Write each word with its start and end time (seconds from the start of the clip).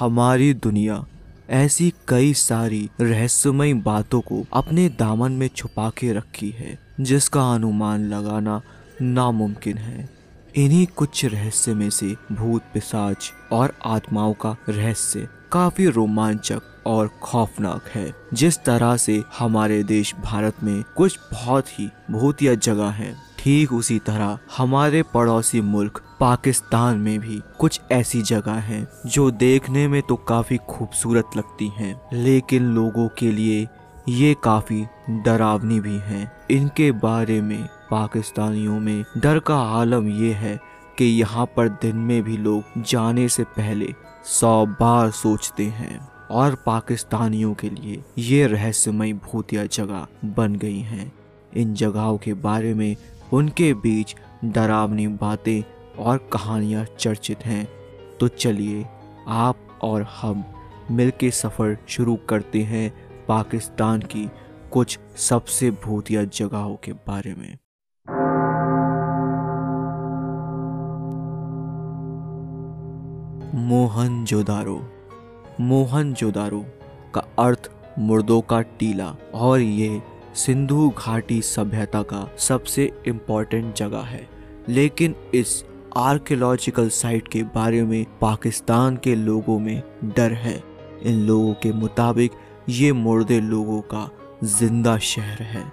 हमारी 0.00 0.54
दुनिया। 0.54 1.06
ऐसी 1.50 1.94
कई 2.08 2.34
सारी 2.34 2.90
रहस्यमय 3.00 3.74
बातों 3.74 4.20
को 4.20 4.46
अपने 4.52 4.88
दामन 4.88 5.32
में 5.32 5.48
छुपा 5.48 5.90
के 5.90 6.12
रखी 6.12 6.50
है, 6.50 6.78
जिसका 7.00 7.54
अनुमान 7.54 8.08
लगाना 8.08 8.62
नामुमकिन 9.02 9.78
है। 9.78 10.10
इन्हीं 10.56 10.86
कुछ 10.86 11.24
रहस्य 11.24 11.74
में 11.74 11.90
से 11.90 12.16
भूत 12.32 12.62
पिशाच 12.74 13.32
और 13.52 13.74
आत्माओं 13.84 14.32
का 14.32 14.56
रहस्य 14.68 15.28
काफ़ी 15.52 15.86
रोमांचक 15.86 16.62
और 16.86 17.08
खौफनाक 17.08 17.88
है। 17.94 18.14
जिस 18.34 18.58
तरह 18.64 18.96
से 18.96 19.24
हमारे 19.38 19.82
देश 19.82 20.14
भारत 20.14 20.54
में 20.62 20.84
कुछ 20.96 21.18
बहुत 21.32 21.80
ही 21.80 21.90
भूतिया 22.10 22.54
जगह 22.54 22.88
हैं। 22.88 23.29
ठीक 23.40 23.72
उसी 23.72 23.98
तरह 23.98 24.38
हमारे 24.56 25.02
पड़ोसी 25.14 25.60
मुल्क 25.60 26.00
पाकिस्तान 26.20 26.98
में 26.98 27.18
भी 27.20 27.40
कुछ 27.58 27.80
ऐसी 27.92 28.20
जगह 28.22 28.54
हैं 28.62 28.86
जो 29.06 29.30
देखने 29.32 29.86
में 29.88 30.00
तो 30.02 30.16
काफ़ी 30.28 30.56
खूबसूरत 30.68 31.36
लगती 31.36 31.68
हैं, 31.68 32.00
लेकिन 32.14 32.62
लोगों 32.74 33.06
के 33.18 33.30
लिए 33.32 33.66
ये 34.08 34.34
काफ़ी 34.44 34.84
डरावनी 35.24 35.78
भी 35.80 35.96
हैं। 35.98 36.30
इनके 36.50 36.90
बारे 36.94 37.40
में 37.40 37.62
पाकिस्तानियों 37.90 38.78
में 38.80 39.04
डर 39.16 39.38
का 39.38 39.56
आलम 39.78 40.08
ये 40.16 40.32
है 40.34 40.58
कि 40.98 41.04
यहाँ 41.04 41.46
पर 41.56 41.68
दिन 41.82 41.96
में 41.98 42.22
भी 42.22 42.36
लोग 42.36 42.82
जाने 42.82 43.28
से 43.28 43.44
पहले 43.56 43.92
सौ 44.30 44.66
बार 44.80 45.10
सोचते 45.12 45.64
हैं, 45.64 46.00
और 46.30 46.54
पाकिस्तानियों 46.66 47.54
के 47.54 47.70
लिए 47.70 48.02
ये 48.18 48.46
रहस्यमय 48.46 49.12
भूतिया 49.24 49.64
जगह 49.68 50.06
बन 50.36 50.54
गई 50.56 50.80
हैं। 50.80 51.12
इन 51.52 51.72
जगहों 51.74 52.18
के 52.18 52.34
बारे 52.36 52.74
में 52.74 52.96
उनके 53.32 53.74
बीच 53.74 54.16
डरावनी 54.44 55.06
बातें 55.06 55.62
और 56.02 56.18
कहानियाँ 56.32 56.84
चर्चित 56.98 57.38
हैं। 57.46 57.68
तो 58.20 58.28
चलिए, 58.28 58.86
आप 59.28 59.56
और 59.82 60.02
हम 60.02 60.44
मिलके 60.90 61.30
सफ़र 61.30 61.78
शुरू 61.88 62.16
करते 62.16 62.62
हैं 62.62 62.92
पाकिस्तान 63.28 64.00
की 64.00 64.30
कुछ 64.72 64.98
सबसे 65.16 65.70
भूतिया 65.70 66.24
जगहों 66.24 66.76
के 66.76 66.92
बारे 66.92 67.34
में। 67.34 67.58
मोहनजोदारो। 73.54 74.92
मोहनजोदारो 75.60 76.64
का 77.14 77.20
अर्थ 77.20 77.70
मुर्दों 77.98 78.40
का 78.40 78.60
टीला 78.60 79.16
और 79.34 79.60
ये 79.60 80.02
सिंधु 80.34 80.88
घाटी 80.98 81.40
सभ्यता 81.42 82.02
का 82.02 82.26
सबसे 82.38 82.90
इम्पोर्टेंट 83.06 83.74
जगह 83.74 84.00
है। 84.00 84.28
लेकिन 84.68 85.14
इस 85.34 85.64
आर्कियोलॉजिकल 85.96 86.88
साइट 86.88 87.28
के 87.28 87.42
बारे 87.42 87.82
में 87.82 88.04
पाकिस्तान 88.20 88.96
के 88.96 89.14
लोगों 89.14 89.58
में 89.58 89.82
डर 90.04 90.32
है। 90.32 90.62
इन 91.02 91.20
लोगों 91.26 91.52
के 91.54 91.72
मुताबिक 91.72 92.32
ये 92.68 92.92
मुर्दे 92.92 93.40
लोगों 93.40 93.80
का 93.94 94.08
ज़िंदा 94.44 94.96
शहर 94.98 95.42
है 95.42 95.64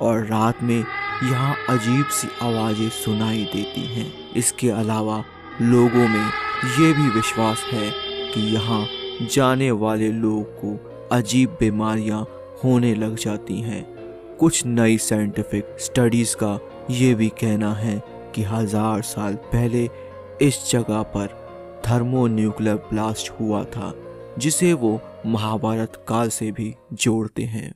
और 0.00 0.24
रात 0.26 0.62
में 0.62 0.78
यहाँ 0.78 1.54
अजीब 1.68 2.04
सी 2.06 2.28
आवाज़ें 2.42 2.88
सुनाई 2.88 3.44
देती 3.44 3.86
हैं। 3.86 4.12
इसके 4.36 4.70
अलावा 4.70 5.22
लोगों 5.62 6.08
में 6.08 6.26
ये 6.78 6.92
भी 6.92 7.08
विश्वास 7.10 7.64
है 7.72 7.90
कि 8.34 8.40
यहाँ 8.54 8.86
जाने 9.30 9.70
वाले 9.70 10.08
लोगों 10.08 10.42
को 10.42 11.08
अजीब 11.12 11.56
बीमारियाँ 11.60 12.26
होने 12.64 12.94
लग 12.94 13.16
जाती 13.16 13.60
हैं। 13.60 13.91
कुछ 14.42 14.64
नई 14.66 14.96
साइंटिफिक 14.98 15.76
स्टडीज़ 15.80 16.34
का 16.36 16.58
ये 16.90 17.14
भी 17.14 17.28
कहना 17.28 17.72
है 17.74 18.02
कि 18.34 18.42
हज़ार 18.42 19.02
साल 19.02 19.34
पहले 19.34 19.84
इस 20.42 20.58
जगह 20.70 21.02
पर 21.02 21.26
थर्मो 21.86 22.26
न्यूक्लियर 22.26 22.76
ब्लास्ट 22.76 23.30
हुआ 23.40 23.62
था, 23.64 23.92
जिसे 24.38 24.72
वो 24.72 25.00
महाभारत 25.26 26.04
काल 26.08 26.28
से 26.28 26.50
भी 26.52 26.74
जोड़ते 26.92 27.42
हैं। 27.42 27.72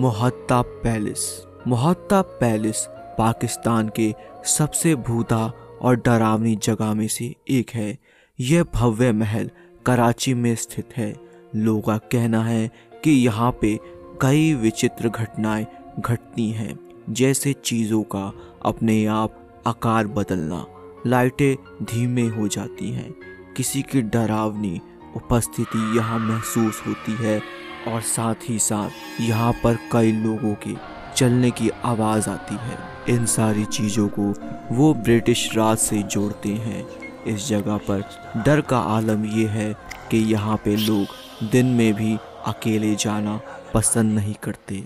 मोहत्ता 0.00 0.62
पैलेस। 0.62 1.46
मोहत्ता 1.68 2.22
पैलेस 2.22 2.86
पाकिस्तान 3.18 3.90
के 3.96 4.14
सबसे 4.44 4.94
भूता 4.94 5.46
और 5.82 5.96
डरावनी 5.96 6.56
जगह 6.56 6.94
में 6.94 7.08
से 7.08 7.34
एक 7.50 7.70
है। 7.70 7.96
यह 8.38 8.64
भव्य 8.74 9.12
महल 9.12 9.50
कराची 9.88 10.32
में 10.34 10.54
स्थित 10.54 10.96
है। 10.96 11.14
लोगों 11.56 11.80
का 11.80 11.96
कहना 12.12 12.42
है 12.44 12.70
कि 13.04 13.10
यहाँ 13.10 13.50
पे 13.60 13.78
कई 14.22 14.52
विचित्र 14.54 15.08
घटनाएँ 15.08 15.66
घटती 16.00 16.50
हैं, 16.50 16.78
जैसे 17.10 17.52
चीज़ों 17.52 18.02
का 18.02 18.32
अपने 18.64 19.06
आप 19.06 19.62
आकार 19.66 20.06
बदलना, 20.06 20.64
लाइटें 21.06 21.84
धीमे 21.84 22.26
हो 22.28 22.48
जाती 22.48 22.90
हैं, 22.90 23.14
किसी 23.56 23.82
की 23.82 24.02
डरावनी 24.02 24.80
उपस्थिति 25.16 25.96
यहाँ 25.96 26.18
महसूस 26.18 26.82
होती 26.86 27.16
है 27.24 27.40
और 27.88 28.00
साथ 28.00 28.48
ही 28.48 28.58
साथ 28.58 29.20
यहाँ 29.20 29.52
पर 29.64 29.78
कई 29.92 30.12
लोगों 30.12 30.54
के 30.54 30.76
चलने 31.16 31.50
की 31.50 31.70
आवाज़ 31.84 32.30
आती 32.30 32.54
है। 32.54 32.78
इन 33.08 33.26
सारी 33.26 33.64
चीज़ों 33.64 34.08
को 34.18 34.32
वो 34.74 34.94
ब्रिटिश 34.94 35.50
राज 35.56 35.78
से 35.78 36.02
जोड़ते 36.02 36.48
हैं। 36.48 37.07
इस 37.26 37.48
जगह 37.48 37.76
पर। 37.76 38.04
डर 38.46 38.60
का 38.60 38.78
आलम 38.78 39.24
ये 39.24 39.46
है 39.46 39.74
कि 40.10 40.18
यहाँ 40.18 40.56
पे 40.56 40.76
लोग 40.76 41.06
दिन 41.50 41.66
में 41.66 41.94
भी 41.94 42.18
अकेले 42.46 42.94
जाना 42.94 43.40
पसंद 43.74 44.12
नहीं 44.12 44.34
करते। 44.34 44.84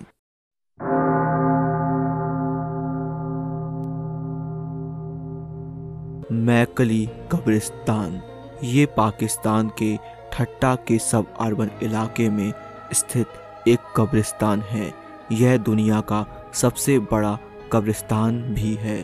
मैकली 6.32 7.06
कब्रिस्तान, 7.32 8.22
ये 8.64 8.87
पाकिस्तान 8.87 9.69
के 9.69 9.97
ठट्टा 10.32 10.75
के 10.75 10.99
सब 10.99 11.34
अर्बन 11.41 11.70
इलाके 11.82 12.28
में 12.31 12.53
स्थित 12.93 13.26
एक 13.69 13.78
कब्रिस्तान 13.97 14.60
है। 14.60 14.94
यह 15.32 15.56
दुनिया 15.56 16.00
का 16.00 16.50
सबसे 16.54 16.99
बड़ा 16.99 17.38
कब्रिस्तान 17.72 18.43
भी 18.43 18.75
है। 18.75 19.03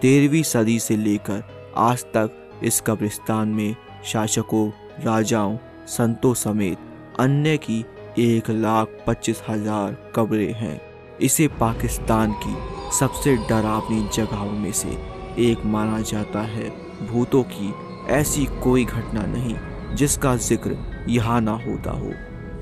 तेरहवीं 0.00 0.42
सदी 0.42 0.78
से 0.78 0.96
लेकर 0.96 1.72
आज 1.76 2.04
तक 2.04 2.39
इस 2.62 2.80
कब्रिस्तान 2.86 3.48
में 3.48 3.74
शासकों, 4.04 4.68
राजाओं, 5.04 5.56
संतों 5.88 6.34
समेत 6.34 6.78
अन्य 7.20 7.56
की 7.56 7.84
एक 8.18 8.50
लाख 8.50 8.96
पच्चीस 9.06 9.42
हज़ार 9.48 9.96
कब्रें 10.16 10.52
हैं। 10.52 10.80
इसे 11.20 11.48
पाकिस्तान 11.60 12.32
की 12.42 12.56
सबसे 12.98 13.36
डरावनी 13.48 14.08
जगहों 14.14 14.50
में 14.50 14.72
से 14.72 14.96
एक 15.38 15.64
माना 15.64 16.00
जाता 16.00 16.40
है। 16.42 16.68
भूतों 17.06 17.42
की 17.42 17.72
ऐसी 18.12 18.44
कोई 18.62 18.84
घटना 18.84 19.22
नहीं, 19.26 19.56
जिसका 19.96 20.36
ज़िक्र 20.36 20.76
यहाँ 21.08 21.40
ना 21.40 21.52
होता 21.66 21.90
हो। 21.90 22.12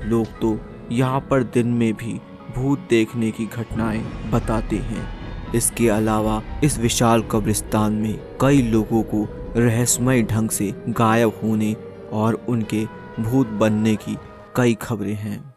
लोग 0.05 0.39
तो 0.41 0.57
यहाँ 0.91 1.19
पर 1.21 1.43
दिन 1.43 1.67
में 1.67 1.93
भी 1.93 2.13
भूत 2.55 2.87
देखने 2.89 3.31
की 3.31 3.45
घटनाएँ 3.45 4.03
बताते 4.31 4.75
हैं। 4.75 5.07
इसके 5.55 5.87
अलावा 5.89 6.41
इस 6.63 6.77
विशाल 6.79 7.21
कब्रिस्तान 7.21 7.93
में 7.93 8.19
कई 8.41 8.61
लोगों 8.61 9.01
को 9.03 9.27
रहस्यमय 9.57 10.21
ढंग 10.21 10.49
से 10.49 10.71
गायब 10.89 11.39
होने 11.43 11.73
और 12.11 12.33
उनके 12.33 12.85
भूत 13.19 13.47
बनने 13.47 13.95
की 13.95 14.17
कई 14.55 14.73
खबरें 14.73 15.13
हैं। 15.13 15.55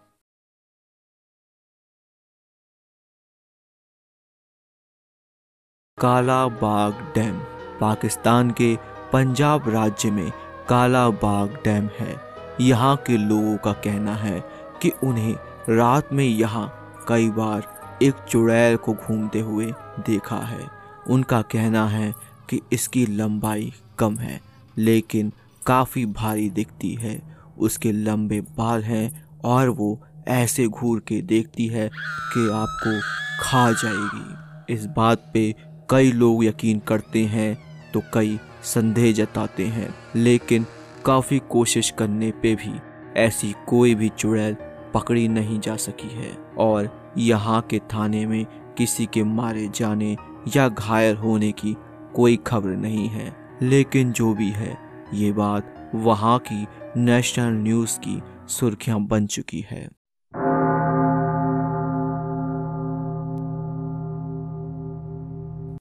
काला 5.98 6.46
बाग 6.46 6.92
डैम, 7.14 7.38
पाकिस्तान 7.80 8.50
के 8.50 8.76
पंजाब 9.12 9.68
राज्य 9.68 10.10
में 10.10 10.32
काला 10.68 11.10
बाग 11.10 11.54
डैम 11.64 11.88
है। 11.98 12.16
यहाँ 12.60 12.96
के 12.96 13.16
लोगों 13.16 13.56
का 13.56 13.72
कहना 13.72 14.14
है 14.14 14.40
कि 14.82 14.90
उन्हें 15.04 15.34
रात 15.68 16.12
में 16.12 16.24
यहाँ 16.24 16.66
कई 17.08 17.30
बार 17.30 17.98
एक 18.02 18.14
चुड़ैल 18.14 18.76
को 18.76 18.94
घूमते 18.94 19.40
हुए 19.40 19.72
देखा 20.00 20.36
है। 20.36 20.70
उनका 21.10 21.42
कहना 21.42 21.86
है 21.86 22.31
कि 22.52 22.60
इसकी 22.72 23.04
लंबाई 23.08 23.72
कम 23.98 24.16
है, 24.16 24.40
लेकिन 24.76 25.32
काफ़ी 25.62 26.04
भारी 26.06 26.48
दिखती 26.50 26.94
है। 26.94 27.20
उसके 27.58 27.92
लंबे 27.92 28.40
बाल 28.56 28.82
हैं 28.82 29.24
और 29.44 29.68
वो 29.70 29.98
ऐसे 30.28 30.66
घूर 30.66 31.00
के 31.00 31.20
देखती 31.22 31.66
है 31.66 31.88
कि 31.88 32.48
आपको 32.50 33.00
खा 33.40 33.70
जाएगी। 33.72 34.74
इस 34.74 34.84
बात 34.96 35.30
पे 35.34 35.54
कई 35.90 36.12
लोग 36.12 36.44
यकीन 36.44 36.78
करते 36.78 37.24
हैं 37.26 37.56
तो 37.94 38.02
कई 38.14 38.38
संदेह 38.64 39.12
जताते 39.12 39.66
हैं, 39.66 39.88
लेकिन 40.16 40.66
काफ़ी 41.04 41.38
कोशिश 41.50 41.90
करने 41.90 42.30
पे 42.42 42.54
भी 42.54 42.72
ऐसी 43.20 43.54
कोई 43.68 43.94
भी 43.94 44.08
चुड़ैल 44.08 44.56
पकड़ी 44.94 45.26
नहीं 45.28 45.58
जा 45.60 45.76
सकी 45.78 46.08
है। 46.10 46.32
और 46.58 46.90
यहाँ 47.18 47.60
के 47.70 47.78
थाने 47.94 48.24
में 48.26 48.44
किसी 48.78 49.06
के 49.06 49.22
मारे 49.24 49.68
जाने 49.74 50.16
या 50.56 50.68
घायल 50.68 51.16
होने 51.16 51.50
की 51.54 51.76
कोई 52.14 52.36
खबर 52.36 52.70
नहीं 52.70 53.08
है। 53.08 53.36
लेकिन 53.62 54.12
जो 54.12 54.34
भी 54.34 54.50
है, 54.50 54.78
ये 55.14 55.32
बात 55.32 55.90
वहाँ 55.94 56.38
की 56.38 56.66
नेशनल 56.96 57.52
न्यूज़ 57.52 57.98
की 57.98 58.22
सुर्खियाँ 58.46 59.00
बन 59.00 59.26
चुकी 59.26 59.66
है। 59.70 59.88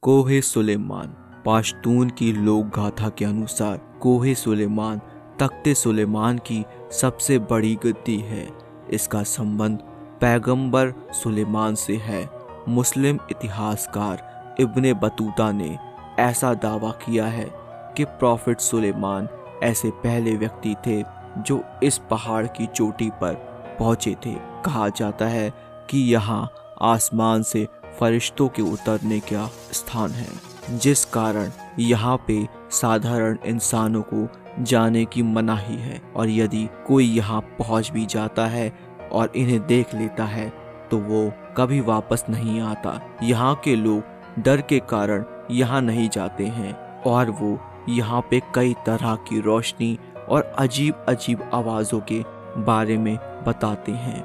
कोहे 0.01 0.41
सुलेमान, 0.41 1.07
पाश्तून 1.45 2.09
की 2.09 2.33
लोक 2.33 2.65
गाथा 2.65 3.09
के 3.09 3.25
अनुसार 3.25 3.99
कोहे 4.01 4.35
सुलेमान, 4.35 5.01
तख्ते 5.39 5.73
सुलेमान 5.73 6.37
की 6.37 6.65
सबसे 6.91 7.39
बड़ी 7.39 7.75
गद्दी 7.75 8.17
है। 8.17 8.49
इसका 8.91 9.23
संबंध 9.23 9.77
पैगंबर 10.21 10.93
सुलेमान 11.11 11.75
से 11.75 11.95
है। 11.95 12.29
मुस्लिम 12.69 13.19
इतिहासकार 13.31 14.31
इब्ने 14.59 14.93
बतूता 14.93 15.51
ने 15.51 15.90
ऐसा 16.19 16.53
दावा 16.53 16.91
किया 17.05 17.25
है 17.25 17.49
कि 17.97 18.05
प्रॉफिट 18.05 18.59
सुलेमान 18.59 19.27
ऐसे 19.63 19.89
पहले 20.03 20.35
व्यक्ति 20.35 20.75
थे 20.87 21.01
जो 21.39 21.63
इस 21.83 21.97
पहाड़ 22.09 22.45
की 22.47 22.65
चोटी 22.67 23.09
पर 23.21 23.33
पहुँचे 23.79 24.15
थे। 24.25 24.33
कहा 24.65 24.87
जाता 24.89 25.27
है 25.27 25.51
कि 25.89 25.99
यहाँ 26.13 26.51
आसमान 26.81 27.43
से 27.43 27.67
फरिश्तों 27.99 28.47
के 28.49 28.61
उतरने 28.63 29.19
का 29.23 29.45
स्थान 29.71 30.11
है, 30.11 30.27
जिस 30.71 31.03
कारण 31.05 31.51
यहाँ 31.79 32.17
पे 32.27 32.45
साधारण 32.71 33.37
इंसानों 33.45 34.01
को 34.03 34.27
जाने 34.63 35.03
की 35.05 35.23
मनाही 35.23 35.75
है 35.75 36.01
और 36.15 36.29
यदि 36.29 36.67
कोई 36.87 37.05
यहाँ 37.07 37.41
पहुँच 37.59 37.91
भी 37.91 38.05
जाता 38.05 38.45
है 38.47 38.71
और 39.11 39.31
इन्हें 39.35 39.65
देख 39.67 39.93
लेता 39.95 40.25
है 40.25 40.49
तो 40.91 40.97
वो 40.99 41.31
कभी 41.57 41.79
वापस 41.81 42.25
नहीं 42.29 42.59
आता। 42.61 42.99
यहाँ 43.23 43.55
के 43.63 43.75
लोग 43.75 44.43
डर 44.43 44.61
के 44.61 44.79
कारण 44.89 45.23
यहाँ 45.51 45.81
नहीं 45.81 46.09
जाते 46.09 46.45
हैं 46.45 46.73
और 47.01 47.29
वो 47.29 47.59
यहाँ 47.89 48.21
पे 48.21 48.41
कई 48.55 48.73
तरह 48.85 49.15
की 49.15 49.39
रोशनी 49.41 49.97
और 50.29 50.43
अजीब 50.59 51.05
अजीब 51.09 51.49
आवाज़ों 51.53 51.99
के 51.99 52.23
बारे 52.57 52.97
में 52.97 53.15
बताते 53.47 53.91
हैं। 53.91 54.21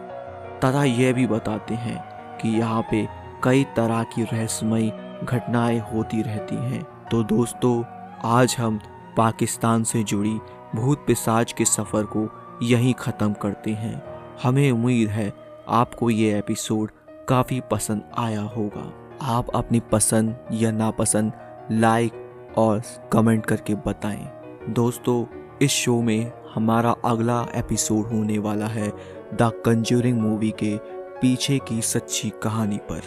तथा 0.59 0.85
यह 0.85 1.13
भी 1.13 1.27
बताते 1.27 1.75
हैं 1.75 1.99
कि 2.39 2.49
यहाँ 2.49 2.83
पे 2.83 3.07
कई 3.45 3.65
तरह 3.65 4.03
की 4.03 4.23
रहस्यमयी 4.23 4.93
घटनाएँ 5.25 5.79
होती 5.79 6.23
रहती 6.23 6.57
हैं। 6.57 6.83
तो 7.11 7.23
दोस्तों, 7.23 7.83
आज 8.25 8.57
हम 8.59 8.81
पाकिस्तान 9.17 9.85
से 9.85 10.03
जुड़ी 10.03 10.39
भूत 10.75 11.05
पिसाज 11.07 11.53
के 11.53 11.65
सफ़र 11.65 12.03
को 12.17 12.29
यहीं 12.63 12.95
ख़त्म 12.95 13.33
करते 13.33 13.71
हैं। 13.71 14.03
हमें 14.43 14.71
उम्मीद 14.73 15.09
है 15.09 15.33
आपको 15.69 16.11
ये 16.11 16.39
एपिसोड 16.39 16.91
काफ़ी 17.29 17.61
पसंद 17.71 18.03
आया 18.19 18.43
होगा। 18.43 19.06
आप 19.23 19.57
अपनी 19.57 19.81
पसंद 19.81 20.37
या 20.53 20.71
नापसंद 20.71 21.33
लाइक 21.71 22.13
और 22.57 22.83
कमेंट 23.13 23.47
करके 23.47 23.75
बताएँ। 23.75 24.33
दोस्तों, 24.69 25.25
इस 25.63 25.71
शो 25.71 26.03
में 26.03 26.33
हमारा 26.55 26.95
अगला 27.05 27.47
एपिसोड 27.55 28.07
होने 28.07 28.39
वाला 28.39 28.67
है 28.67 28.89
द 29.35 29.63
कंज्यूरिंग 29.65 30.21
मूवी 30.21 30.51
के 30.51 30.77
पीछे 31.21 31.59
की 31.59 31.83
सच्ची 31.83 32.33
कहानी 32.43 32.77
पर। 32.77 33.03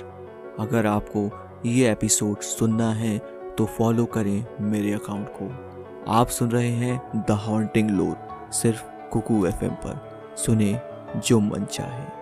अगर 0.60 0.86
आपको 0.86 1.30
ये 1.66 1.92
एपिसोड 1.92 2.40
सुनना 2.40 2.94
है 2.94 3.18
तो 3.58 3.66
फॉलो 3.66 4.06
करें 4.06 4.46
मेरे 4.62 4.94
अकाउंट 4.94 5.28
को। 5.30 6.12
आप 6.12 6.28
सुन 6.28 6.52
रहे 6.52 6.72
हैं 6.72 7.26
द 7.28 7.32
हॉन्टिंग 7.32 7.90
लोर 7.90 8.18
सिर्फ़ 8.52 8.84
कुकू 9.12 9.46
एफएम 9.46 9.72
पर। 9.72 10.10
सुने 10.38 10.82
जो 11.26 11.40
मन 11.40 11.66
चाहे। 11.66 12.19